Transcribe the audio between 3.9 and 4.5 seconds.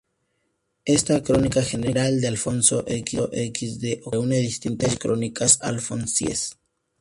Ocampo reúne